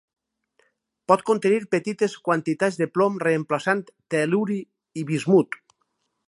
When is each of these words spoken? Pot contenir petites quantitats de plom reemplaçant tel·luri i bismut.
Pot 1.11 1.23
contenir 1.29 1.59
petites 1.75 2.15
quantitats 2.29 2.79
de 2.79 2.87
plom 2.95 3.19
reemplaçant 3.27 3.85
tel·luri 4.15 4.59
i 5.03 5.05
bismut. 5.13 5.61